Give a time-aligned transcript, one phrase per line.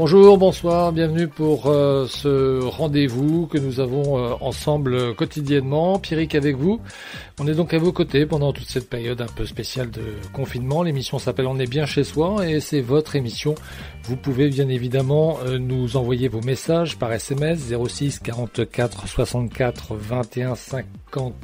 [0.00, 5.98] Bonjour, bonsoir, bienvenue pour euh, ce rendez-vous que nous avons euh, ensemble quotidiennement.
[5.98, 6.80] Pierrick avec vous.
[7.38, 10.00] On est donc à vos côtés pendant toute cette période un peu spéciale de
[10.32, 10.82] confinement.
[10.82, 13.54] L'émission s'appelle On est bien chez soi et c'est votre émission.
[14.04, 20.54] Vous pouvez bien évidemment euh, nous envoyer vos messages par SMS 06 44 64 21
[20.54, 21.34] 50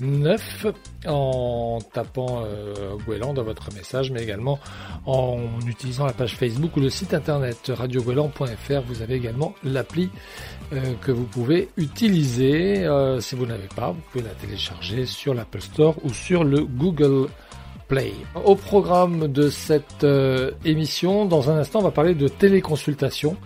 [0.00, 0.66] 9
[1.06, 2.96] en tapant euh,
[3.34, 4.58] dans votre message, mais également
[5.06, 8.80] en utilisant la page Facebook ou le site internet radiogouélan.fr.
[8.86, 10.10] Vous avez également l'appli
[10.72, 12.84] euh, que vous pouvez utiliser.
[12.84, 16.64] Euh, si vous n'avez pas, vous pouvez la télécharger sur l'Apple Store ou sur le
[16.64, 17.28] Google
[17.88, 18.12] Play.
[18.44, 23.36] Au programme de cette euh, émission, dans un instant, on va parler de téléconsultation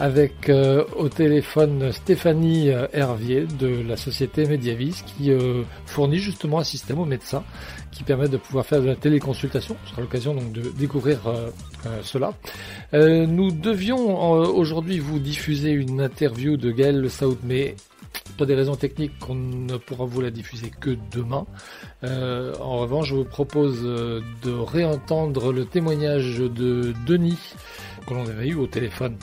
[0.00, 6.58] avec euh, au téléphone Stéphanie euh, Hervier de la société Mediavis qui euh, fournit justement
[6.58, 7.44] un système aux médecins
[7.92, 9.76] qui permet de pouvoir faire de la téléconsultation.
[9.84, 11.20] Ce sera l'occasion donc de découvrir
[12.02, 12.32] cela.
[12.92, 17.76] nous devions aujourd'hui vous diffuser une interview de Gaël Le Saoud, mais
[18.36, 21.46] pour des raisons techniques, on ne pourra vous la diffuser que demain.
[22.02, 27.38] en revanche, je vous propose de réentendre le témoignage de Denis
[28.08, 29.16] que l'on avait eu au téléphone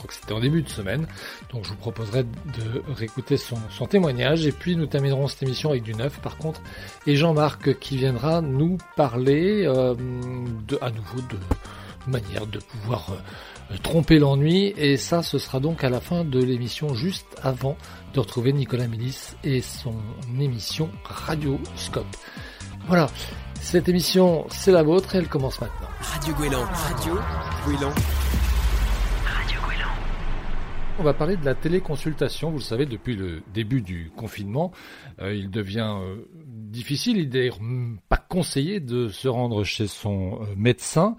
[0.00, 1.06] crois que c'était en début de semaine.
[1.52, 4.46] Donc je vous proposerai de réécouter son, témoignage.
[4.46, 6.60] Et puis nous terminerons cette émission avec du neuf par contre.
[7.06, 9.94] Et Jean-Marc qui viendra nous parler euh,
[10.66, 13.10] de, à nouveau de manière de pouvoir
[13.70, 14.72] euh, tromper l'ennui.
[14.76, 17.76] Et ça, ce sera donc à la fin de l'émission, juste avant
[18.14, 19.94] de retrouver Nicolas Mélis et son
[20.38, 22.16] émission Radioscope.
[22.86, 23.08] Voilà.
[23.60, 25.88] Cette émission, c'est la vôtre et elle commence maintenant.
[26.00, 26.64] Radio Gouélan.
[26.64, 27.18] Radio
[27.66, 27.92] Gouélan.
[31.00, 32.50] On va parler de la téléconsultation.
[32.50, 34.70] Vous le savez, depuis le début du confinement,
[35.22, 37.48] euh, il devient euh, difficile, il n'est
[38.10, 41.16] pas conseillé de se rendre chez son euh, médecin,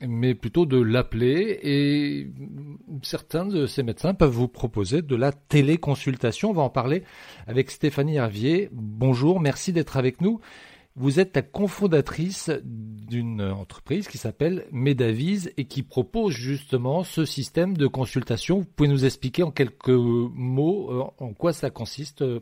[0.00, 1.58] mais plutôt de l'appeler.
[1.64, 2.30] Et
[3.02, 6.50] certains de ces médecins peuvent vous proposer de la téléconsultation.
[6.50, 7.02] On va en parler
[7.48, 8.68] avec Stéphanie Hervier.
[8.70, 10.38] Bonjour, merci d'être avec nous.
[10.96, 17.76] Vous êtes la cofondatrice d'une entreprise qui s'appelle Medavise et qui propose justement ce système
[17.76, 18.60] de consultation.
[18.60, 22.38] Vous pouvez nous expliquer en quelques mots euh, en quoi ça consiste euh,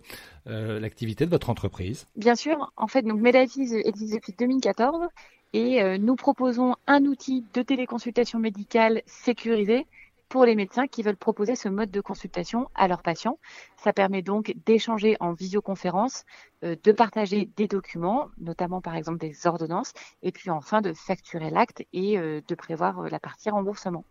[0.48, 2.06] euh, l'activité de votre entreprise?
[2.14, 2.70] Bien sûr.
[2.76, 5.08] En fait, donc Medavise existe depuis 2014
[5.54, 9.86] et nous proposons un outil de téléconsultation médicale sécurisé
[10.32, 13.38] pour les médecins qui veulent proposer ce mode de consultation à leurs patients.
[13.76, 16.24] Ça permet donc d'échanger en visioconférence,
[16.64, 21.50] euh, de partager des documents, notamment par exemple des ordonnances, et puis enfin de facturer
[21.50, 24.06] l'acte et euh, de prévoir euh, la partie remboursement.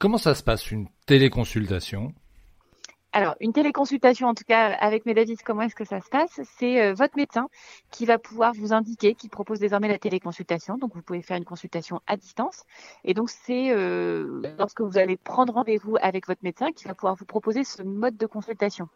[0.00, 2.12] Comment ça se passe une téléconsultation?
[3.14, 6.40] Alors, une téléconsultation, en tout cas avec Medavis, comment est-ce que ça se passe?
[6.58, 7.48] C'est euh, votre médecin
[7.92, 10.78] qui va pouvoir vous indiquer, qui propose désormais la téléconsultation.
[10.78, 12.64] Donc, vous pouvez faire une consultation à distance.
[13.04, 17.14] Et donc, c'est euh, lorsque vous allez prendre rendez-vous avec votre médecin qui va pouvoir
[17.14, 18.88] vous proposer ce mode de consultation.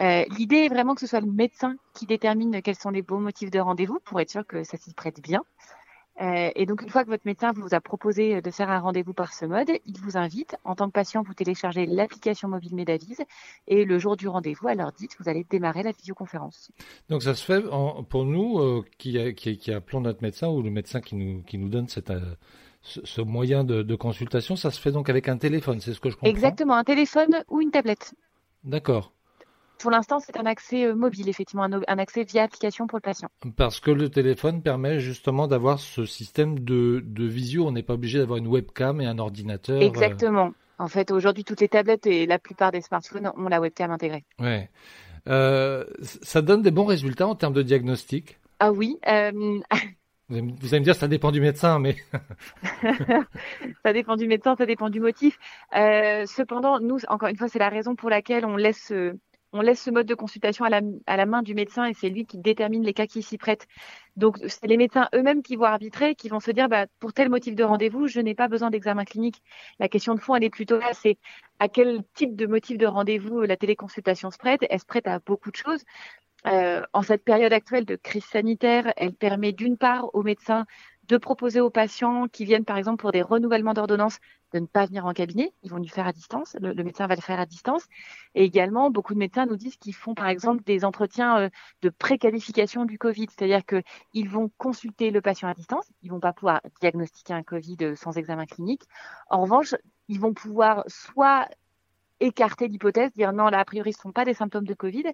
[0.00, 3.20] Euh, L'idée est vraiment que ce soit le médecin qui détermine quels sont les bons
[3.20, 5.42] motifs de rendez-vous pour être sûr que ça s'y prête bien.
[6.20, 9.12] Euh, et donc, une fois que votre médecin vous a proposé de faire un rendez-vous
[9.12, 13.22] par ce mode, il vous invite, en tant que patient, vous téléchargez l'application mobile Medavise
[13.66, 16.70] et le jour du rendez-vous, à l'heure dite, vous allez démarrer la visioconférence.
[17.08, 17.62] Donc, ça se fait
[18.08, 21.68] pour nous euh, qui, qui, appelons notre médecin ou le médecin qui nous, qui nous
[21.68, 22.34] donne cette, euh,
[22.82, 26.08] ce, moyen de, de, consultation, ça se fait donc avec un téléphone, c'est ce que
[26.08, 28.14] je comprends Exactement, un téléphone ou une tablette.
[28.64, 29.12] D'accord.
[29.78, 33.28] Pour l'instant, c'est un accès euh, mobile, effectivement, un, accès via application pour le patient.
[33.56, 37.66] Parce que le téléphone permet justement d'avoir ce système de, visio.
[37.66, 39.76] On n'est pas obligé d'avoir une webcam et un ordinateur.
[39.76, 39.84] Euh.
[39.84, 40.52] Exactement.
[40.78, 44.24] En fait, aujourd'hui, toutes les tablettes et la plupart des smartphones ont la webcam intégrée.
[44.38, 44.70] Ouais.
[45.28, 48.38] Euh, ça donne des bons résultats en termes de diagnostic?
[48.60, 48.98] Ah oui.
[50.28, 51.96] Vous allez me dire, ça dépend du médecin, mais.
[53.84, 55.38] ça dépend du médecin, ça dépend du motif.
[55.72, 58.92] cependant, nous, encore une fois, c'est la raison pour laquelle on laisse
[59.52, 62.38] on laisse ce mode de consultation à la, main du médecin et c'est lui qui
[62.38, 63.66] détermine les cas qui s'y prêtent.
[64.16, 67.28] Donc, c'est les médecins eux-mêmes qui vont arbitrer, qui vont se dire, bah, pour tel
[67.28, 69.42] motif de rendez-vous, je n'ai pas besoin d'examen clinique.
[69.78, 71.18] La question de fond, elle est plutôt là, c'est
[71.58, 74.60] à quel type de motif de rendez-vous la téléconsultation se prête?
[74.68, 75.84] Elle se prête à beaucoup de choses.
[76.46, 80.64] Euh, en cette période actuelle de crise sanitaire, elle permet d'une part aux médecins
[81.08, 84.18] de proposer aux patients qui viennent par exemple pour des renouvellements d'ordonnance
[84.52, 87.14] de ne pas venir en cabinet, ils vont le faire à distance, le, médecin va
[87.14, 87.84] le faire à distance.
[88.34, 91.48] Et également, beaucoup de médecins nous disent qu'ils font par exemple des entretiens euh,
[91.82, 96.32] de préqualification du Covid, c'est-à-dire qu'ils vont consulter le patient à distance, ils vont pas
[96.32, 98.82] pouvoir diagnostiquer un Covid euh, sans examen clinique.
[99.30, 99.74] En revanche,
[100.08, 101.48] ils vont pouvoir soit
[102.20, 105.04] écarter l'hypothèse, dire non, là, a priori, ce ne sont pas des symptômes de Covid,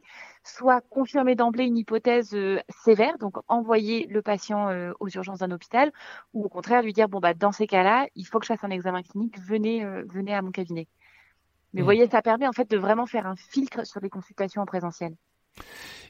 [0.44, 5.50] soit confirmer d'emblée une hypothèse euh, sévère, donc envoyer le patient euh, aux urgences d'un
[5.50, 5.92] hôpital,
[6.32, 8.64] ou au contraire lui dire, bon, bah, dans ces cas-là, il faut que je fasse
[8.64, 10.88] un examen clinique, venez, euh, venez à mon cabinet.
[11.72, 11.86] Mais vous mmh.
[11.86, 15.14] voyez, ça permet en fait de vraiment faire un filtre sur les consultations en présentiel.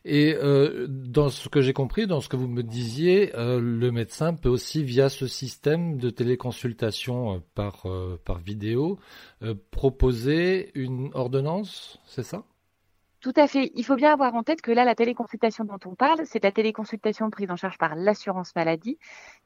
[0.04, 3.92] Et euh, dans ce que j'ai compris, dans ce que vous me disiez, euh, le
[3.92, 7.86] médecin peut aussi, via ce système de téléconsultation euh, par,
[8.24, 8.98] par vidéo,
[9.70, 12.44] proposer une ordonnance, c'est ça?
[13.20, 13.70] Tout à fait.
[13.76, 16.50] Il faut bien avoir en tête que là, la téléconsultation dont on parle, c'est la
[16.50, 18.98] téléconsultation prise en charge par l'assurance maladie,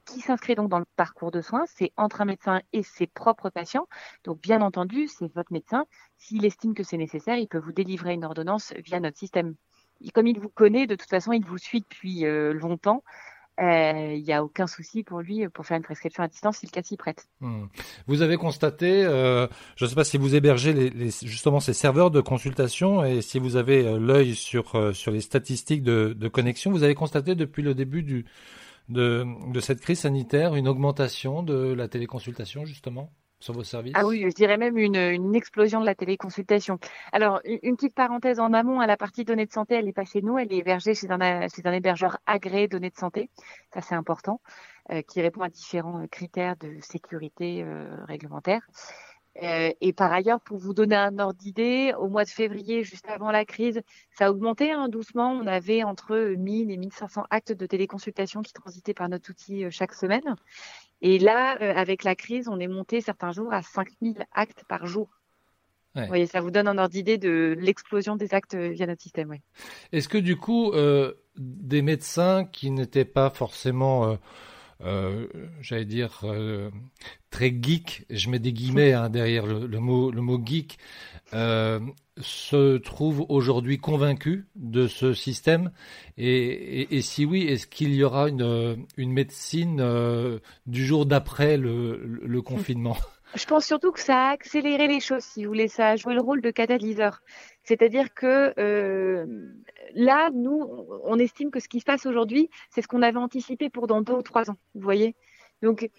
[0.03, 1.65] qui s'inscrit donc dans le parcours de soins.
[1.67, 3.87] C'est entre un médecin et ses propres patients.
[4.23, 5.85] Donc, bien entendu, c'est votre médecin.
[6.17, 9.53] S'il estime que c'est nécessaire, il peut vous délivrer une ordonnance via notre système
[10.13, 13.03] comme il vous connaît, de toute façon, il vous suit depuis euh, longtemps.
[13.59, 16.67] Euh, il n'y a aucun souci pour lui pour faire une prescription à distance si
[16.67, 17.27] le cas s'y prête.
[17.41, 17.65] Hmm.
[18.05, 22.11] Vous avez constaté, euh, je ne sais pas si vous hébergez les, justement ces serveurs
[22.11, 26.83] de consultation et si vous avez l'œil sur sur les statistiques de, de, connexion, vous
[26.83, 28.25] avez constaté depuis le début du
[28.89, 33.11] de, de cette crise sanitaire une augmentation de la téléconsultation justement?
[33.39, 36.79] Sur vos services Ah oui, je dirais même une, explosion de la téléconsultation.
[37.11, 40.05] Alors, une, petite parenthèse en amont, à la partie données de santé, elle n'est pas
[40.05, 43.29] chez nous, elle est hébergée chez un, hébergeur agréé données de santé.
[43.73, 44.41] Ça, c'est important,
[44.91, 48.67] euh, qui répond à différents euh, critères de sécurité euh, réglementaire.
[49.39, 53.29] Et par ailleurs, pour vous donner un ordre d'idée, au mois de février, juste avant
[53.29, 53.83] la crise,
[54.17, 55.29] ça a augmenté hein, doucement.
[55.29, 59.93] On avait entre 1000 et 1500 actes de téléconsultation qui transitaient par notre outil chaque
[59.93, 60.35] semaine.
[61.01, 64.85] Et là, euh, avec la crise, on est monté certains jours à 5000 actes par
[64.85, 65.09] jour.
[65.95, 69.33] Vous voyez, ça vous donne un ordre d'idée de l'explosion des actes via notre système.
[69.91, 74.15] Est-ce que du coup, euh, des médecins qui n'étaient pas forcément,
[74.83, 76.23] euh, euh j'allais dire,
[77.29, 80.77] très geek, je mets des guillemets hein, derrière le, le, mot, le mot geek,
[82.21, 85.71] se trouvent aujourd'hui convaincus de ce système
[86.17, 91.57] et, et, si oui, est-ce qu'il y aura une, une médecine euh, du jour d'après
[91.57, 92.97] le, le, confinement?
[93.35, 95.67] Je pense surtout que ça a accéléré les choses, si vous voulez.
[95.67, 97.21] Ça a joué le rôle de catalyseur.
[97.63, 99.25] C'est-à-dire que euh,
[99.93, 103.69] là, nous, on estime que ce qui se passe aujourd'hui, c'est ce qu'on avait anticipé
[103.69, 104.57] pour dans deux ou trois ans.
[104.75, 105.15] Vous voyez
[105.61, 105.89] Donc,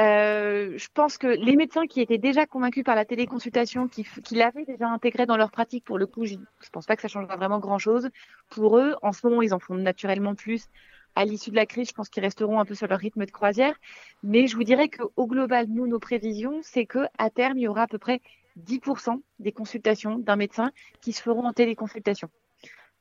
[0.00, 4.34] euh, je pense que les médecins qui étaient déjà convaincus par la téléconsultation, qui, qui
[4.34, 6.40] l'avaient déjà intégré dans leur pratique, pour le coup, je ne
[6.72, 8.10] pense pas que ça changera vraiment grand-chose.
[8.50, 10.68] Pour eux, en ce moment, ils en font naturellement plus.
[11.16, 13.30] À l'issue de la crise, je pense qu'ils resteront un peu sur leur rythme de
[13.30, 13.74] croisière.
[14.22, 17.68] Mais je vous dirais qu'au global, nous, nos prévisions, c'est que à terme, il y
[17.68, 18.20] aura à peu près
[18.66, 20.70] 10% des consultations d'un médecin
[21.00, 22.28] qui se feront en téléconsultation.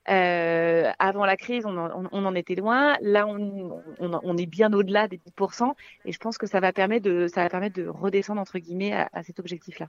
[0.10, 2.98] Euh, avant la crise, on en, était loin.
[3.02, 5.74] Là, on, est bien au-delà des 10%,
[6.06, 8.94] et je pense que ça va permettre de, ça va permettre de redescendre entre guillemets
[8.94, 9.88] à, cet objectif-là.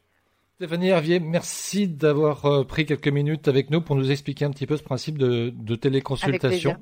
[0.57, 4.69] Stéphanie Hervier, merci d'avoir euh, pris quelques minutes avec nous pour nous expliquer un petit
[4.69, 6.77] peu ce principe de, de téléconsultation.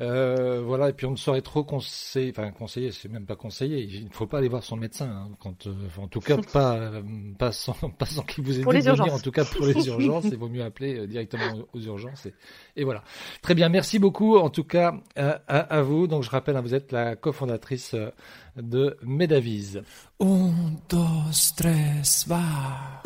[0.00, 3.82] Euh, voilà, et puis on ne saurait trop conseiller, enfin conseiller, c'est même pas conseiller.
[3.82, 6.90] Il ne faut pas aller voir son médecin, hein, quand, euh, en tout cas pas
[7.38, 9.14] pas sans pas sans qu'il vous ait venir.
[9.14, 12.26] En tout cas pour les urgences, il vaut mieux appeler euh, directement aux urgences.
[12.26, 12.34] Et,
[12.76, 13.04] et, voilà.
[13.42, 16.06] Très bien, merci beaucoup en tout cas à, à, vous.
[16.06, 18.10] Donc je rappelle, hein, vous êtes la cofondatrice euh,
[18.56, 19.82] de Medavise.
[20.20, 20.52] Un,
[20.88, 21.06] dos,
[21.56, 23.02] tres, va.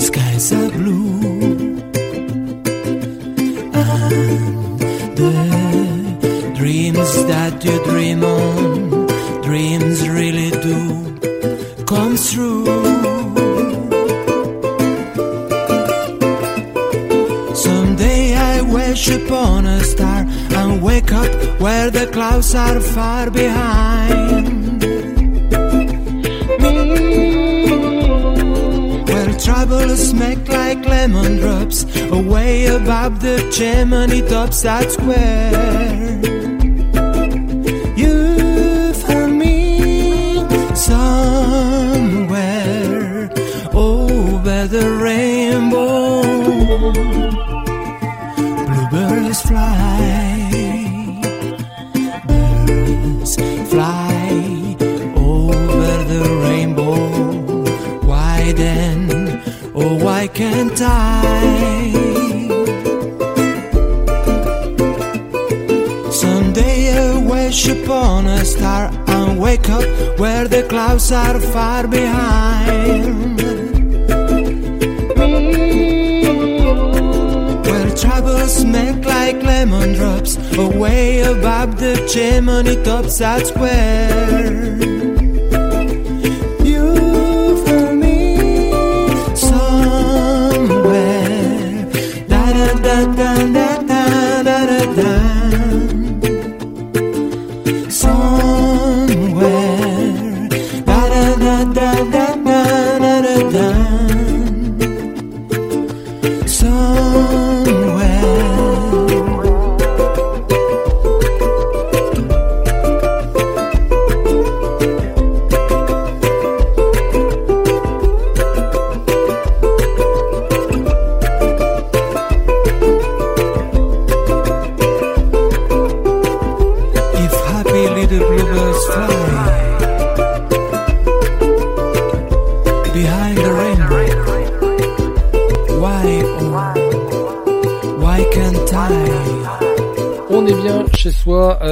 [0.00, 1.20] skies are blue,
[3.74, 9.06] and the dreams that you dream on,
[9.42, 10.78] dreams really do
[11.84, 12.64] come true.
[17.54, 20.24] Someday I wish upon a star
[20.58, 21.30] and wake up
[21.60, 24.89] where the clouds are far behind.
[29.50, 36.20] trouble smack like lemon drops away above the chimney topside square.
[37.96, 38.14] You
[39.02, 40.36] found me
[40.76, 42.30] somewhere
[43.74, 46.22] over the rainbow.
[48.68, 49.72] Bluebirds fly.
[52.28, 53.34] Birds
[53.72, 54.76] fly
[55.16, 57.00] over the rainbow.
[58.06, 59.29] Why then?
[59.82, 61.22] Oh, why can't I?
[66.12, 69.84] Someday I'll worship on a star and wake up
[70.18, 73.40] where the clouds are far behind.
[77.64, 83.16] Where troubles melt like lemon drops away above the chimney tops.
[83.16, 84.89] That's where.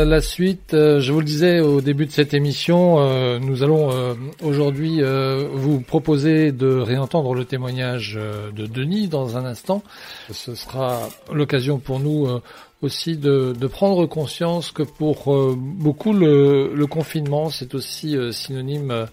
[0.05, 3.91] La suite, euh, je vous le disais au début de cette émission, euh, nous allons
[3.91, 9.83] euh, aujourd'hui euh, vous proposer de réentendre le témoignage euh, de Denis dans un instant.
[10.31, 12.41] Ce sera l'occasion pour nous euh,
[12.83, 19.07] aussi de, prendre conscience que pour euh, beaucoup le, confinement c'est aussi euh, synonyme euh,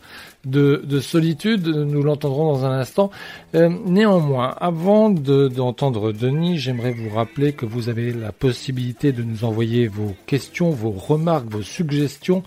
[0.45, 1.67] de, de solitude.
[1.67, 3.09] Nous l'entendrons dans un instant.
[3.55, 9.23] Euh, néanmoins, avant de- d'entendre Denis, j'aimerais vous rappeler que vous avez la possibilité de
[9.23, 12.43] nous envoyer vos questions, vos remarques, vos suggestions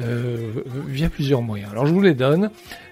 [0.00, 0.52] euh,
[0.88, 1.70] via plusieurs moyens.
[1.72, 2.50] Alors je vous les donne.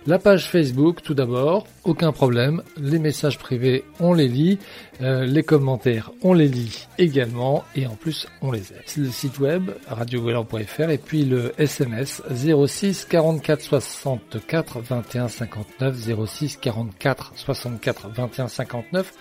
[0.08, 2.62] La page Facebook tout d'abord, aucun problème.
[2.78, 4.58] Les messages privés, on les lit.
[5.02, 7.62] Euh, les commentaires, on les lit également.
[7.76, 8.80] Et en plus, on les aime.
[8.96, 17.32] Le site web, radiogouélan.fr et puis le SMS 06 44 64 21 59 06 44
[17.36, 19.12] 64 21 59.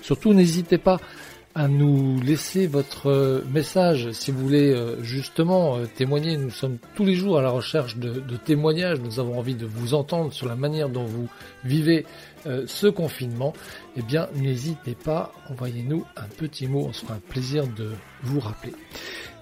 [0.00, 1.00] Surtout, n'hésitez pas
[1.56, 6.36] à nous laisser votre euh, message si vous voulez euh, justement euh, témoigner.
[6.36, 9.00] Nous sommes tous les jours à la recherche de, témoignages.
[9.00, 11.28] Nous avons envie de vous entendre sur la manière dont vous
[11.64, 12.04] vivez
[12.66, 13.54] ce confinement.
[13.96, 16.84] Eh bien, n'hésitez pas, envoyez-nous un petit mot.
[16.88, 17.90] On se fera un plaisir de
[18.22, 18.72] vous rappeler.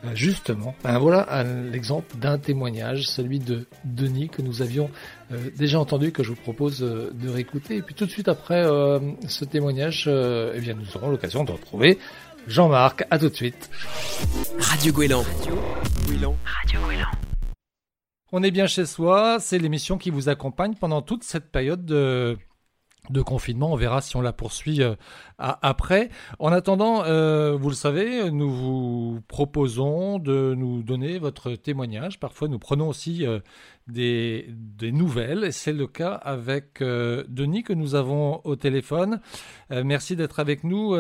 [0.05, 4.91] Euh, Justement, ben voilà l'exemple d'un témoignage, celui de Denis que nous avions
[5.33, 7.77] euh, déjà entendu, que je vous propose euh, de réécouter.
[7.77, 11.45] Et puis tout de suite après euh, ce témoignage, euh, eh bien nous aurons l'occasion
[11.45, 11.99] de retrouver
[12.47, 13.07] Jean-Marc.
[13.11, 13.71] À tout de suite.
[14.59, 15.25] Radio Gouélan.
[16.07, 16.37] Gouélan.
[18.33, 22.37] On est bien chez soi, c'est l'émission qui vous accompagne pendant toute cette période de,
[23.11, 23.73] de confinement.
[23.73, 24.95] On verra si on la poursuit euh,
[25.39, 26.09] après.
[26.39, 32.19] En attendant, euh, vous le savez, nous vous proposons de nous donner votre témoignage.
[32.19, 33.41] Parfois, nous prenons aussi euh,
[33.87, 34.47] des,
[34.83, 35.53] nouvelles.
[35.53, 39.21] C'est le cas avec Denis que nous avons au téléphone.
[39.71, 40.97] Merci d'être avec nous,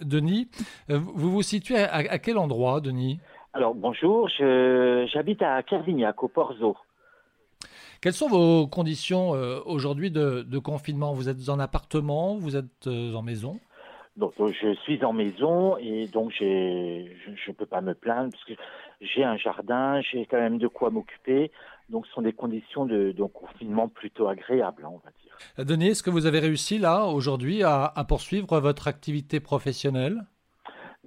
[0.00, 0.48] Denis.
[0.88, 3.20] Vous vous situez à, quel endroit, Denis?
[3.52, 6.76] Alors bonjour, j'habite à Kervignac, au Porzo.
[8.00, 11.12] Quelles sont vos conditions euh, aujourd'hui de, de confinement?
[11.12, 13.60] Vous êtes en appartement Vous êtes euh, en maison?
[14.16, 18.32] Donc euh, je suis en maison et donc j'ai, je ne peux pas me plaindre
[18.32, 18.54] parce que
[19.02, 21.50] j'ai un jardin, j'ai quand même de quoi m'occuper.
[21.90, 25.66] Donc ce sont des conditions de, de confinement plutôt agréables, hein, on va dire.
[25.66, 30.22] Denis, est-ce que vous avez réussi là aujourd'hui à, à poursuivre votre activité professionnelle?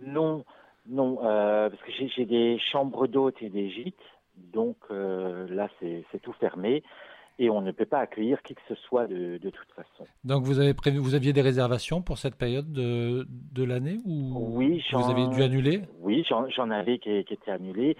[0.02, 0.44] Non,
[0.88, 3.96] non, euh, parce que j'ai, j'ai des chambres d'hôtes et des gîtes.
[4.52, 6.84] Donc euh, là c'est, tout fermé
[7.40, 10.06] et on ne peut pas accueillir qui que ce soit de, de toute façon.
[10.24, 14.34] Donc vous avez prévu, vous aviez des réservations pour cette période de, de l'année ou
[14.58, 15.82] Oui, vous j'en- avez dû annuler?
[16.00, 17.98] Oui, j'en j'en avais qui, qui étaient annulés.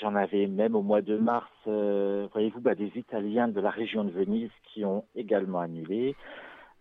[0.00, 4.04] J'en avais même au mois de mars, euh, voyez-vous, bah, des Italiens de la région
[4.04, 6.16] de Venise qui ont également annulé,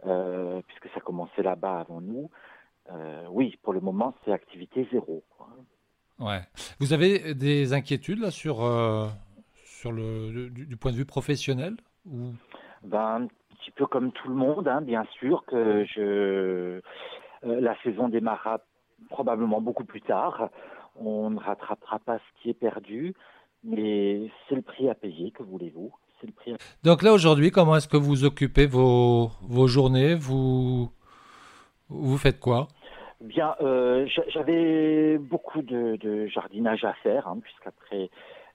[0.05, 2.29] euh, puisque ça commençait là-bas avant nous.
[2.89, 5.23] Euh, oui, pour le moment, c'est activité zéro.
[5.37, 5.47] quoi.
[6.21, 6.41] Ouais.
[6.79, 9.07] Vous avez des inquiétudes là sur euh,
[9.65, 11.75] sur le, du, du point de vue professionnel
[12.05, 12.33] ou?
[12.83, 16.81] Ben, un petit peu comme tout le monde, hein, bien sûr que je euh,
[17.43, 18.59] la saison démarrera
[19.09, 20.49] probablement beaucoup plus tard.
[20.95, 23.13] On ne rattrapera pas ce qui est perdu,
[23.63, 25.91] mais c'est le prix à payer, que voulez-vous?
[26.23, 30.13] Le prix Donc là aujourd'hui, comment est-ce que vous occupez vos, vos journées?
[30.13, 30.91] Vous
[31.89, 32.67] vous faites quoi?
[33.21, 38.09] Bien, euh, j'a- j'avais beaucoup de, jardinage à faire, hein, puisqu'après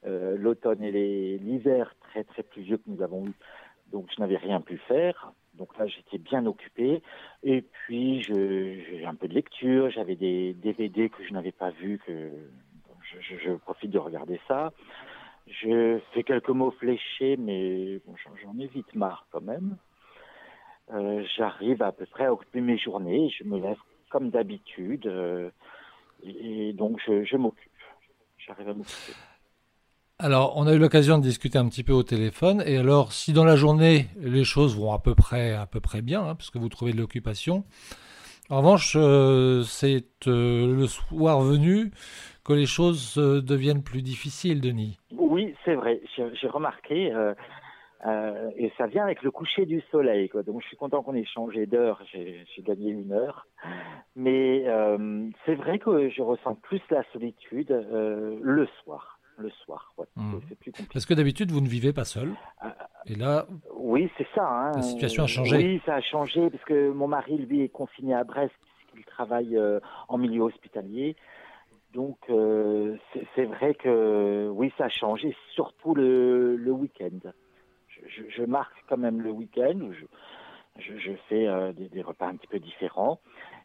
[0.04, 3.32] euh, l'automne et l'hiver très très pluvieux que nous avons eu,
[3.92, 5.32] donc je n'avais rien pu faire.
[5.54, 7.00] Donc là, j'étais bien occupé.
[7.44, 11.98] Et puis, j'ai un peu de lecture, j'avais des DVD que je n'avais pas vus,
[12.04, 12.30] que
[13.20, 14.72] je profite de regarder ça.
[15.46, 19.76] Je fais quelques mots fléchés, mais bon, j'en- j'en ai vite marre quand même.
[20.92, 23.28] Euh, J'arrive à peu près à occuper mes journées.
[23.30, 23.78] Je me lève
[24.10, 25.06] comme d'habitude.
[25.06, 25.50] euh,
[26.22, 27.70] et, donc, je, je m'occupe.
[28.38, 29.12] J'arrive à m'occuper.
[30.18, 32.62] Alors, on a eu l'occasion de discuter un petit peu au téléphone.
[32.64, 36.00] Et alors, si dans la journée, les choses vont à peu près, à peu près
[36.00, 37.64] bien, hein, puisque vous trouvez de l'occupation,
[38.48, 41.90] en revanche, euh, c'est euh, le soir venu
[42.44, 44.98] que les choses euh, deviennent plus difficiles, Denis.
[45.10, 46.00] Oui, c'est vrai.
[46.16, 47.12] J'ai remarqué,
[48.04, 50.28] euh, et ça vient avec le coucher du soleil.
[50.28, 50.42] Quoi.
[50.42, 52.02] Donc, je suis content qu'on ait changé d'heure.
[52.12, 53.46] J'ai gagné une heure.
[54.14, 59.18] Mais euh, c'est vrai que je ressens plus la solitude euh, le soir.
[59.38, 60.06] Le soir, ouais.
[60.16, 60.32] Mm.
[60.48, 60.90] C'est- plus compliqué.
[60.94, 62.32] Parce que d'habitude, vous ne vivez pas seul.
[63.06, 64.46] Et là, Oui, c'est ça.
[64.48, 64.72] hein.
[64.74, 65.56] La situation a changé.
[65.58, 68.54] Oui, ça a changé parce que mon mari, lui, est confiné à Brest
[68.90, 71.16] puisqu'il travaille euh, en milieu hospitalier.
[71.92, 77.30] Donc, euh, c'est c'est vrai que oui, ça a changé, surtout le, le week-end.
[78.08, 80.04] Je, marque quand même le week-end où je,
[80.78, 83.20] je, je fais euh, des, des repas un petit peu différents,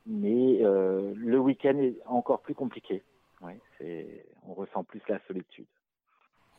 [0.05, 3.03] mais euh, le week-end est encore plus compliqué.
[3.41, 5.65] Ouais, c'est, on ressent plus la solitude.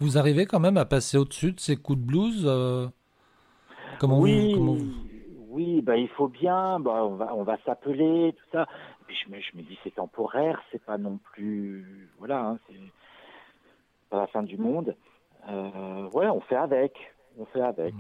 [0.01, 2.89] vous arrivez quand même à passer au-dessus de ces coups de blues euh,
[3.99, 5.13] Comment oui, vous, comment vous-
[5.49, 8.63] oui, bah, il faut bien, bah, on va, on va s'appeler, tout ça.
[8.63, 12.59] Et puis je me, je me dis c'est temporaire, c'est pas non plus, voilà, hein,
[12.67, 12.81] c'est
[14.09, 14.97] pas la fin du monde.
[15.49, 16.95] Euh, ouais, on fait avec,
[17.39, 17.95] on fait avec.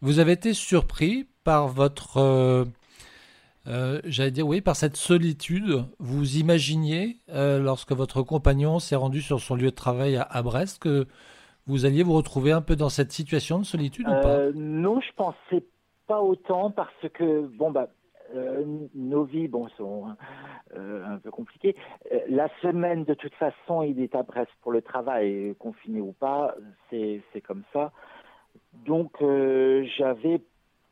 [0.00, 2.64] Vous avez été surpris par votre, euh,
[3.66, 5.84] euh, j'allais dire oui, par cette solitude.
[5.98, 10.42] Vous imaginiez, euh, lorsque votre compagnon s'est rendu sur son lieu de travail à, à
[10.42, 11.06] Brest, que
[11.66, 14.50] vous alliez vous retrouver un peu dans cette situation de solitude ou pas?
[14.54, 15.64] non, je pensais
[16.06, 17.88] pas autant parce que bon bah
[18.94, 20.16] nos vies bon sont
[20.74, 21.76] euh, un peu compliquées.
[22.12, 26.12] Euh, la semaine de toute façon, il est à Brest pour le travail, confiné ou
[26.12, 26.54] pas,
[26.90, 27.92] c'est comme ça.
[28.86, 30.40] Donc euh, j'avais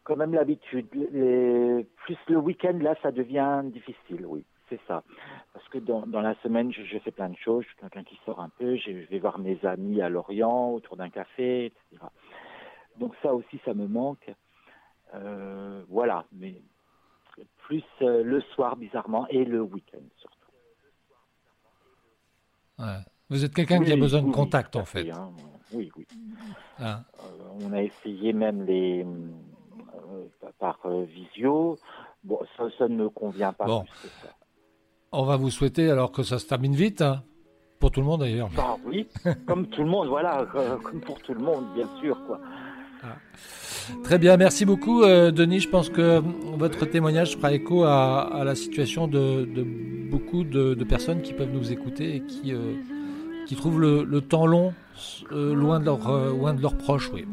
[0.04, 0.88] quand même l'habitude.
[0.88, 5.02] Plus le week-end là, ça devient difficile, oui, c'est ça.
[5.52, 7.62] Parce que dans, la semaine, je, fais plein de choses.
[7.64, 8.76] Je suis quelqu'un qui sort un peu.
[8.76, 12.06] Je, vais voir mes amis à Lorient autour d'un café, etc.
[12.98, 14.32] Donc ça aussi, ça me manque.
[15.14, 16.54] Euh, voilà, mais
[17.58, 20.36] plus euh, le soir, bizarrement, et le week-end surtout.
[22.78, 22.98] Ouais.
[23.30, 25.10] Vous êtes quelqu'un qui a Oui, besoin de contact en fait.
[25.10, 25.30] hein.
[25.72, 26.06] Oui, oui.
[26.78, 27.02] Hein.
[27.20, 30.24] Euh, on a essayé même les euh,
[30.58, 31.78] par euh, visio.
[32.24, 33.80] Bon, ça, ça ne me convient pas Bon.
[33.84, 34.28] plus que ça.
[35.12, 37.22] On va vous souhaiter alors que ça se termine vite, hein,
[37.78, 38.48] pour tout le monde d'ailleurs.
[38.54, 39.08] Bah oui,
[39.46, 40.46] comme tout le monde, voilà,
[40.82, 42.38] comme pour tout le monde, bien sûr, quoi.
[44.04, 45.60] Très bien, merci beaucoup euh, Denis.
[45.60, 46.22] Je pense que
[46.56, 49.46] votre témoignage fera écho à, la situation de,
[50.10, 52.74] beaucoup de, personnes qui peuvent nous écouter et qui, euh,
[53.46, 54.72] qui trouvent le, temps long
[55.32, 57.10] euh, loin, de leur, loin de leurs proches.
[57.12, 57.24] Oui.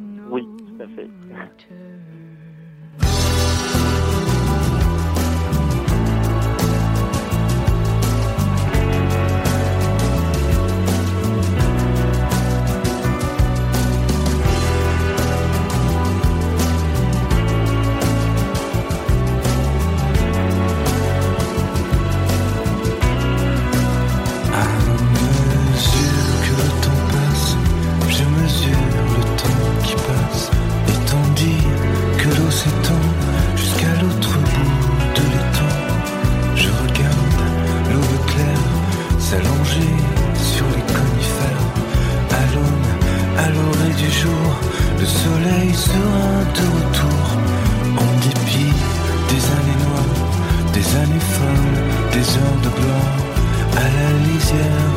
[54.57, 54.88] La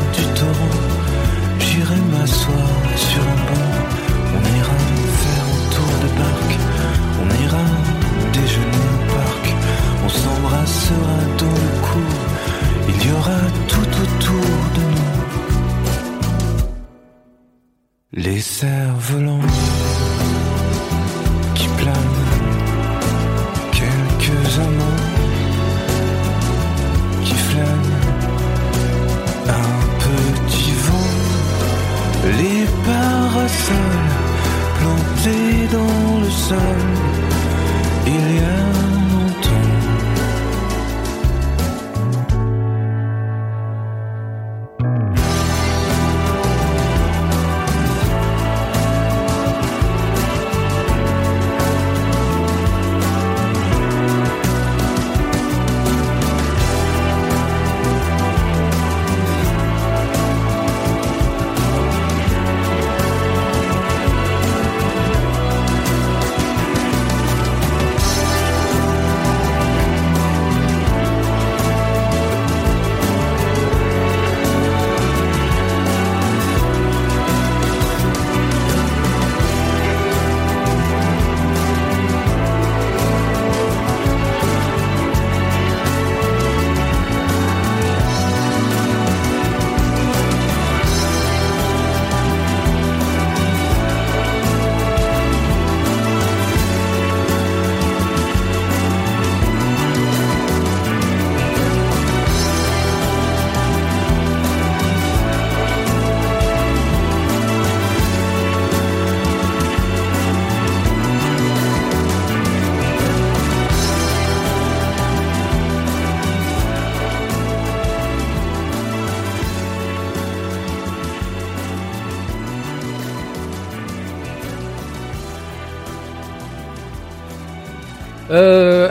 [128.33, 128.89] Euh,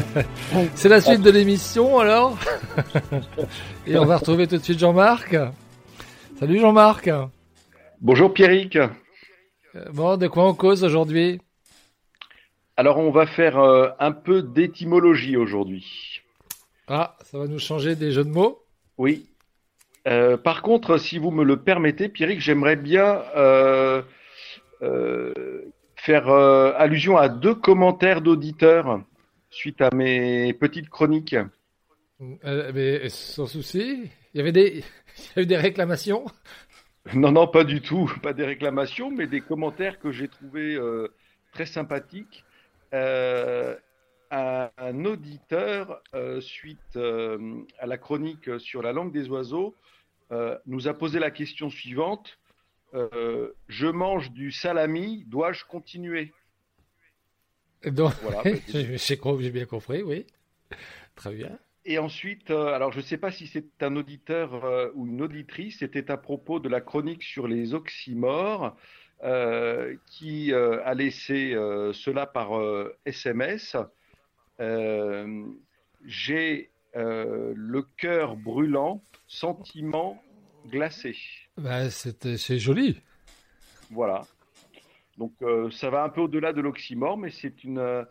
[0.74, 2.38] c'est la suite de l'émission alors.
[3.86, 5.36] Et on va retrouver tout de suite Jean-Marc.
[6.40, 7.10] Salut Jean-Marc.
[8.00, 8.76] Bonjour Pierrick.
[8.76, 8.88] Euh,
[9.92, 11.38] Bon, de quoi on cause aujourd'hui?
[12.78, 16.22] Alors on va faire euh, un peu d'étymologie aujourd'hui.
[16.88, 18.62] Ah, ça va nous changer des jeux de mots?
[18.96, 19.26] Oui.
[20.08, 24.00] Euh, par contre, si vous me le permettez, Pierrick, j'aimerais bien euh,
[24.80, 25.34] euh,
[26.02, 29.04] faire euh, allusion à deux commentaires d'auditeurs
[29.50, 31.36] suite à mes petites chroniques.
[32.44, 34.78] Euh, Mais sans souci, il y avait des,
[35.18, 36.24] il y a eu des réclamations?
[37.14, 41.06] Non, non, pas du tout, pas des réclamations, mais des commentaires que j'ai trouvés euh,
[41.52, 42.44] très sympathiques.
[42.92, 46.02] Un, un auditeur,
[46.40, 49.74] suite à la chronique sur la langue des oiseaux,
[50.66, 52.38] nous a posé la question suivante.
[52.94, 56.32] Euh, je mange du salami, dois-je continuer?
[57.84, 60.26] Donc, Voilà, bah, j'ai bien compris, oui.
[61.14, 61.58] Très bien.
[61.84, 65.20] Et ensuite, euh, alors je ne sais pas si c'est un auditeur euh, ou une
[65.20, 68.76] auditrice, c'était à propos de la chronique sur les oxymores
[70.06, 71.52] qui a laissé
[71.92, 72.60] cela par
[73.06, 73.76] SMS.
[76.04, 80.20] J'ai le cœur brûlant, sentiment
[80.68, 81.16] glacé.
[81.56, 83.00] Bah, c'est joli.
[83.90, 84.22] Voilà.
[85.18, 88.04] Donc euh, ça va un peu au-delà de l'oxymore, mais c'est une, euh,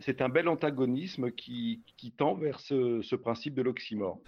[0.00, 4.18] c'est un bel antagonisme qui, qui tend vers ce, ce principe de l'oxymore.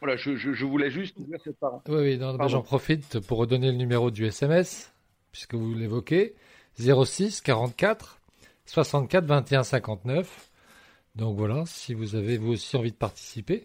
[0.00, 1.94] Voilà, je, je, je voulais juste ouvrir cette parenthèse.
[1.94, 4.92] Oui, oui, j'en profite pour redonner le numéro du SMS,
[5.32, 6.34] puisque vous l'évoquez.
[6.76, 8.20] 06 44
[8.66, 10.50] 64 21 59.
[11.14, 13.64] Donc voilà, si vous avez vous aussi envie de participer,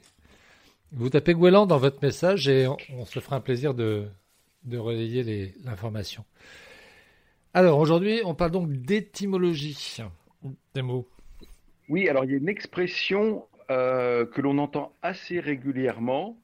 [0.92, 4.08] vous tapez Gouelan dans votre message et on, on se fera un plaisir de,
[4.64, 6.26] de relayer l'information.
[7.54, 9.98] Alors aujourd'hui, on parle donc d'étymologie
[10.74, 11.08] des mots.
[11.90, 16.38] Oui, alors il y a une expression euh, que l'on entend assez régulièrement,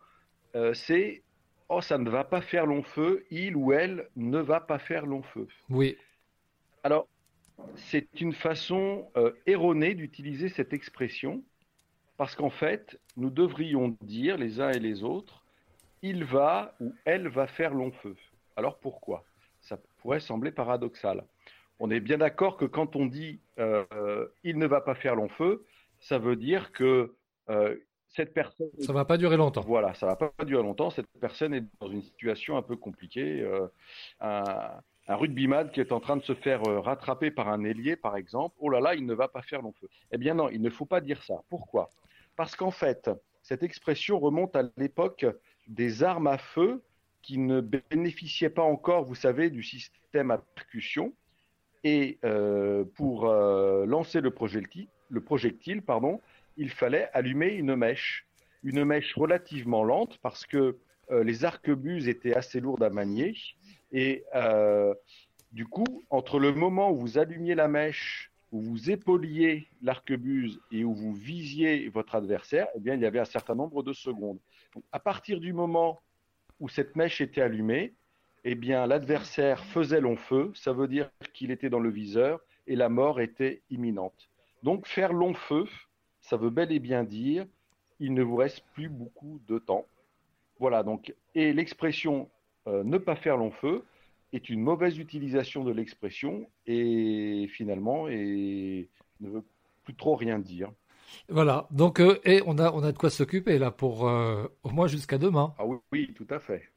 [0.56, 1.22] euh, c'est
[1.68, 5.06] Oh, ça ne va pas faire long feu, il ou elle ne va pas faire
[5.08, 5.48] long feu.
[5.70, 5.98] Oui,
[6.84, 7.08] Alors,
[7.76, 11.42] c'est une façon euh, erronée d'utiliser cette expression
[12.18, 15.44] parce qu'en fait, nous devrions dire les uns et les autres,
[16.02, 18.16] il va ou elle va faire long feu.
[18.56, 19.24] Alors pourquoi?
[19.62, 21.24] Ça pourrait sembler paradoxal.
[21.80, 25.30] On est bien d'accord que quand on dit euh, il ne va pas faire long
[25.30, 25.66] feu,
[26.00, 27.16] ça veut dire que
[27.50, 27.76] euh,
[28.10, 29.62] cette personne ça va pas durer longtemps.
[29.62, 30.90] voilà, ça va pas durer longtemps.
[30.90, 33.42] Cette personne est dans une situation un peu compliquée.
[33.42, 33.68] euh,
[34.22, 34.44] un,
[35.08, 38.56] un rugbyman qui est en train de se faire rattraper par un ailier, par exemple.
[38.60, 39.88] Oh là là, il ne va pas faire long feu.
[40.12, 41.36] Eh bien non, il ne faut pas dire ça.
[41.50, 41.90] Pourquoi?
[42.36, 43.10] Parce qu'en fait,
[43.42, 45.26] cette expression remonte à l'époque
[45.68, 46.84] des armes à feu
[47.22, 51.14] qui ne bénéficiaient pas encore, vous savez, du système à percussion.
[51.84, 56.22] Et euh, pour euh, lancer le projectile, le projectile, pardon,
[56.58, 58.26] il fallait allumer une mèche,
[58.64, 60.78] une mèche relativement lente parce que
[61.12, 63.36] euh, les arquebuses étaient assez lourdes à manier.
[63.92, 64.24] Et
[65.52, 70.86] du coup, entre le moment où vous allumiez la mèche, où vous épauliez l'arquebuse et
[70.86, 74.40] où vous visiez votre adversaire, eh bien, il y avait un certain nombre de secondes.
[74.94, 76.00] À partir du moment
[76.62, 77.94] où cette mèche était allumée,
[78.46, 80.54] eh bien, l'adversaire faisait long feu.
[80.56, 84.30] Ça veut dire qu'il était dans le viseur et la mort était imminente.
[84.64, 85.66] Donc, faire long feu,
[86.22, 87.46] ça veut bel et bien dire
[88.00, 89.86] il ne vous reste plus beaucoup de temps.
[90.60, 92.30] Voilà, donc, et l'expression
[92.68, 93.84] euh, ne pas faire long feu
[94.34, 98.90] est une mauvaise utilisation de l'expression et finalement et
[99.22, 99.44] ne veut
[99.84, 100.72] plus trop rien dire.
[101.30, 101.68] Voilà.
[101.72, 104.88] Donc euh, et on a on a de quoi s'occuper là pour euh, au moins
[104.88, 105.54] jusqu'à demain.
[105.58, 106.70] Ah oui, oui, tout à fait.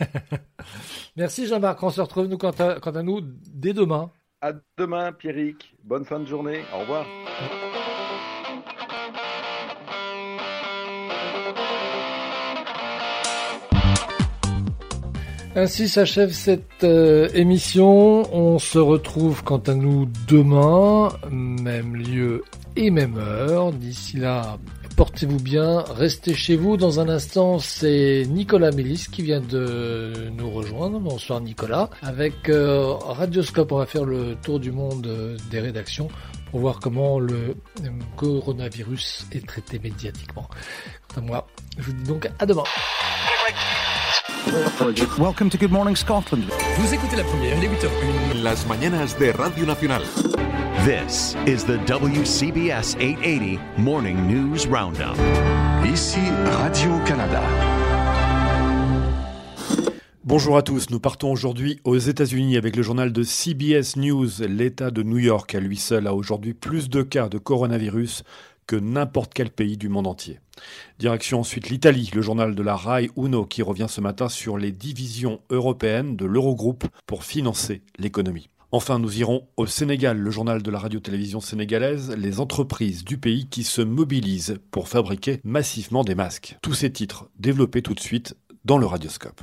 [1.16, 1.82] Merci Jean-Marc.
[1.82, 4.10] On se retrouve nous quant à, quant à nous dès demain.
[4.40, 5.74] À demain, Pierrick.
[5.84, 6.60] Bonne fin de journée.
[6.74, 7.06] Au revoir.
[15.56, 18.34] Ainsi s'achève cette euh, émission.
[18.34, 22.42] On se retrouve quant à nous demain, même lieu
[22.74, 23.72] et même heure.
[23.72, 24.58] D'ici là,
[24.96, 26.76] portez-vous bien, restez chez vous.
[26.76, 30.98] Dans un instant, c'est Nicolas Mélis qui vient de nous rejoindre.
[30.98, 31.90] Bonsoir Nicolas.
[32.02, 36.08] Avec euh, Radioscope, on va faire le tour du monde euh, des rédactions
[36.50, 40.48] pour voir comment le euh, coronavirus est traité médiatiquement.
[41.14, 41.46] Quant à moi,
[41.78, 42.64] je vous dis donc à demain.
[45.18, 46.44] Welcome to Good Morning Scotland.
[46.76, 48.42] Vous écoutez la première, 8h01.
[48.42, 50.02] Las mañanas de Radio Nacional.
[50.84, 55.16] This is the WCBS 880 Morning News Roundup.
[55.86, 56.20] Ici
[56.60, 57.42] Radio-Canada.
[60.24, 64.28] Bonjour à tous, nous partons aujourd'hui aux États-Unis avec le journal de CBS News.
[64.40, 68.24] L'État de New York à lui seul a aujourd'hui plus de cas de coronavirus
[68.66, 70.40] que n'importe quel pays du monde entier.
[70.98, 74.72] Direction ensuite l'Italie, le journal de la RAI Uno qui revient ce matin sur les
[74.72, 78.48] divisions européennes de l'Eurogroupe pour financer l'économie.
[78.72, 83.46] Enfin, nous irons au Sénégal, le journal de la radio-télévision sénégalaise, les entreprises du pays
[83.48, 86.58] qui se mobilisent pour fabriquer massivement des masques.
[86.60, 89.42] Tous ces titres développés tout de suite dans le radioscope.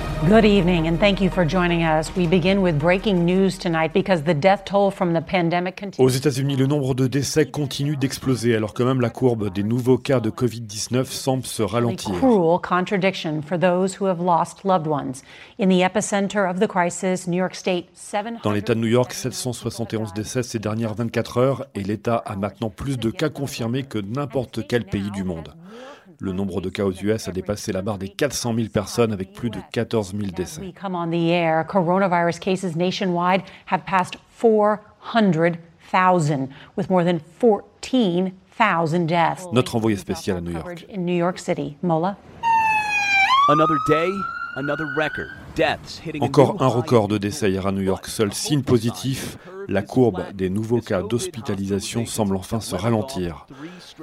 [0.29, 2.15] Good evening, and thank you for joining us.
[2.15, 6.15] We begin with breaking news tonight because the death toll from the pandemic Aux continues.
[6.15, 10.19] États-Unis, le nombre de décès continue d'exploser alors que même la courbe des nouveaux cas
[10.19, 12.13] de Covid-19 semble se ralentir.
[12.19, 15.23] Cruel contradiction for those who have lost loved ones.
[15.59, 19.13] In the epicenter of the crisis, New York State, 700 Dans l'État de New York,
[19.13, 23.97] 771 décès ces dernières 24 heures et l'État a maintenant plus de cas confirmés que
[23.97, 25.55] n'importe quel pays du monde.
[26.23, 29.33] Le nombre de cas aux US a dépassé la barre des 400 000 personnes avec
[29.33, 30.61] plus de 14 000 décès.
[30.61, 39.07] we come on the air, coronavirus cases nationwide have passed 400,000, with more than 14,000
[39.07, 39.47] deaths.
[39.51, 40.63] Notre envoyé spécial à New York.
[40.63, 41.75] Coverage in New York City.
[41.81, 42.15] Mola?
[43.49, 44.11] Another day,
[44.57, 45.25] another record.
[45.55, 48.05] Deaths hitting a Encore un record de décès hier à New York.
[48.05, 53.45] Seul signe positif, la courbe des nouveaux cas d'hospitalisation semble enfin se ralentir.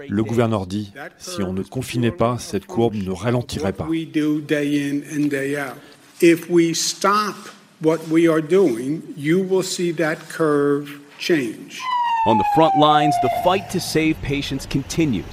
[0.09, 3.87] Le gouverneur dit, si on ne confinait pas, cette courbe ne ralentirait pas.
[3.89, 5.77] we do day in and day out.
[6.21, 7.37] If we stop
[7.83, 11.81] what we are doing, you will see that curve change.
[12.27, 15.25] On the front lines, the fight to save patients continues.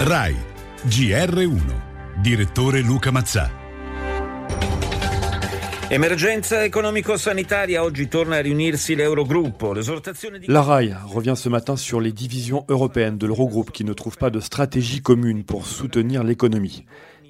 [0.00, 0.34] RAI
[0.86, 1.60] GR1
[2.22, 3.50] Direttore Luca Mazzà
[10.48, 14.28] La RAI revient ce matin sur les divisions européennes de l'Eurogroupe qui ne trouvent pas
[14.28, 16.84] de stratégie commune pour soutenir l'économie.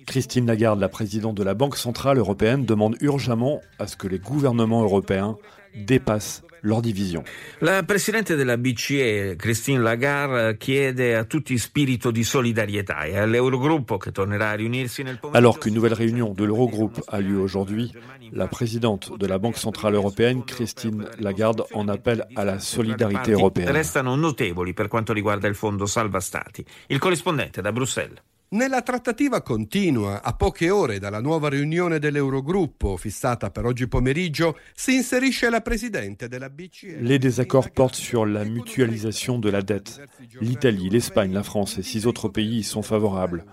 [0.07, 4.18] Christine Lagarde, la présidente de la Banque centrale européenne, demande urgemment à ce que les
[4.18, 5.37] gouvernements européens
[5.74, 7.22] dépassent leurs divisions.
[7.61, 14.12] La Presidente della BCE, Christine Lagarde, chiede a tutti spirito di solidarietà e all'Eurogruppo che
[14.12, 15.38] tornerà a riunirsi nel pomeriggio...
[15.38, 17.92] Alors qu'une nouvelle réunion de l'Eurogroupe a lieu aujourd'hui,
[18.33, 23.70] la présidente de la Banque centrale européenne, Christine Lagarde, en appelle à la solidarité européenne.
[23.70, 26.64] Restano notevoli per quanto riguarda il fondo salva stati.
[26.88, 28.20] Il corrispondente da Bruxelles.
[28.50, 34.94] Nella trattativa continua, a poche ore dalla nuova riunione dell'Eurogruppo, fissata per oggi pomeriggio, si
[34.94, 36.96] inserisce la presidente della BCE.
[37.02, 40.02] Les désaccords portent sur la mutualisation de la dette.
[40.40, 43.44] L'Italie, l'Espagne, la France et six autres pays y sont favorables.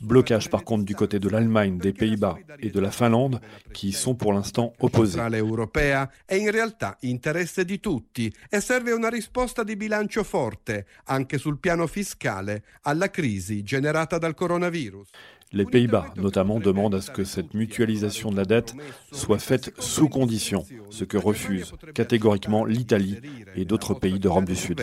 [0.00, 3.40] Blocage par contre du côté de l'Allemagne, des Pays-Bas et de la Finlande
[3.72, 5.20] qui y sont pour l'instant opposés.
[5.34, 11.38] europea è in realtà interesse di tutti e serve una risposta di bilancio forte, anche
[11.38, 15.10] sul piano fiscale, alla crisi generata dal coronavirus.
[15.54, 18.74] Les Pays-Bas, notamment, demandent à ce que cette mutualisation de la dette
[19.12, 23.20] soit faite sous conditions, ce que refusent catégoriquement l'Italie
[23.54, 24.82] et d'autres pays d'Europe du Sud.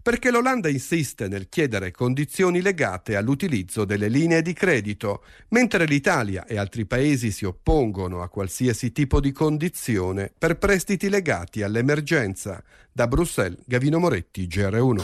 [0.00, 6.56] perché l'Olanda insiste nel chiedere condizioni legate all'utilizzo delle linee di credito, mentre l'Italia e
[6.56, 12.62] altri paesi si oppongono a qualsiasi tipo di condizione per prestiti legati all'emergenza.
[12.92, 15.00] Da Bruxelles, Gavino Moretti, GR1.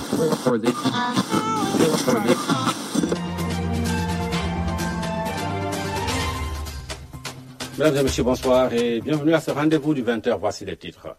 [7.79, 10.37] Mesdames et messieurs, bonsoir et bienvenue à ce rendez-vous du 20h.
[10.41, 11.15] Voici les titres.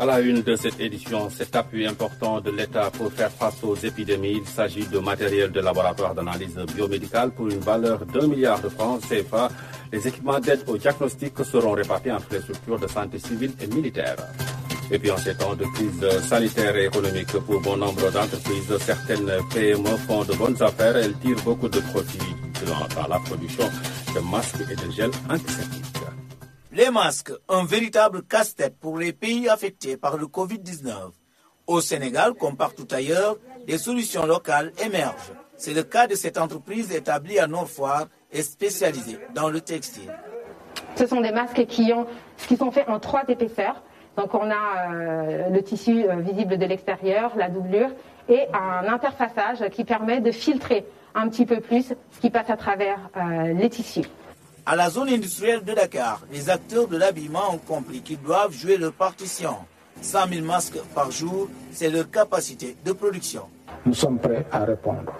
[0.00, 3.76] À la une de cette édition, cet appui important de l'État pour faire face aux
[3.76, 4.40] épidémies.
[4.42, 8.68] Il s'agit de matériel de laboratoire d'analyse biomédicale pour une valeur de 2 milliards de
[8.68, 9.48] francs CFA.
[9.92, 14.16] Les équipements d'aide au diagnostic seront répartis entre les structures de santé civile et militaire.
[14.90, 19.30] Et puis en ces temps de crise sanitaire et économique pour bon nombre d'entreprises, certaines
[19.54, 20.96] PME font de bonnes affaires.
[20.96, 22.18] Elles tirent beaucoup de profits
[22.66, 23.64] dans la production
[24.14, 25.84] de masques et de gel antiseptiques.
[26.72, 30.90] Les masques, un véritable casse-tête pour les pays affectés par le Covid-19.
[31.66, 35.32] Au Sénégal, comme partout ailleurs, des solutions locales émergent.
[35.56, 40.12] C'est le cas de cette entreprise établie à Nord-Foire et spécialisée dans le textile.
[40.96, 42.06] Ce sont des masques qui, ont,
[42.48, 43.82] qui sont faits en trois épaisseurs.
[44.16, 47.90] Donc on a euh, le tissu euh, visible de l'extérieur, la doublure
[48.28, 52.56] et un interfaçage qui permet de filtrer un petit peu plus ce qui passe à
[52.56, 54.04] travers euh, les tissus.
[54.66, 58.76] À la zone industrielle de Dakar, les acteurs de l'habillement ont compris qu'ils doivent jouer
[58.76, 59.54] leur partition.
[60.02, 63.42] 100 000 masques par jour, c'est leur capacité de production.
[63.84, 65.12] Nous sommes prêts à répondre.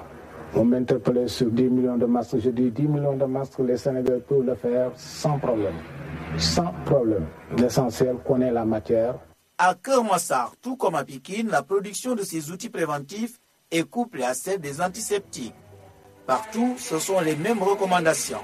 [0.55, 2.39] On m'interpellait sur 10 millions de masques.
[2.39, 5.75] Je dis 10 millions de masques, les Sénégalais peuvent le faire sans problème.
[6.39, 7.27] sans problème.
[7.57, 9.15] L'essentiel connaît la matière.
[9.59, 13.39] À Kermassar, tout comme à Pékin, la production de ces outils préventifs
[13.71, 15.55] est couplée à celle des antiseptiques.
[16.31, 18.39] Partout, ce sont les mêmes recommandations.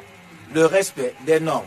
[0.53, 1.63] Le respect des normes.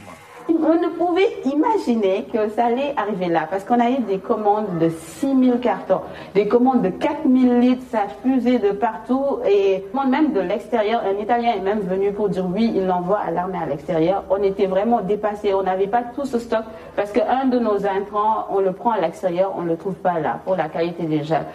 [0.50, 4.80] On ne pouvait imaginer que ça allait arriver là, parce qu'on a eu des commandes
[4.80, 6.02] de 6000 cartons,
[6.36, 11.54] des commandes de 4000 litres, ça fusait de partout, et même de l'extérieur, un Italien
[11.54, 14.26] est même venu pour dire oui, il l'envoie à l'armée à l'extérieur.
[14.30, 16.66] On était vraiment dépassés, on n'avait pas tout ce stock,
[16.98, 20.20] parce qu'un de nos intrants, on le prend à l'extérieur, on ne le trouve pas
[20.20, 21.46] là, pour la qualité des gels.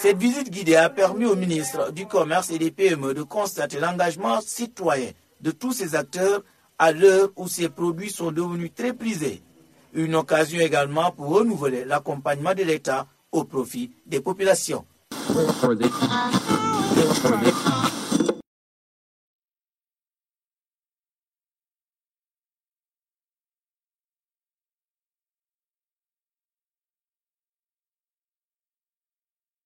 [0.00, 4.40] Cette visite guidée a permis au ministre du Commerce et des PME de constater l'engagement
[4.40, 6.44] citoyen de tous ces acteurs
[6.78, 9.42] à l'heure où ces produits sont devenus très prisés.
[9.94, 14.84] Une occasion également pour renouveler l'accompagnement de l'État au profit des populations.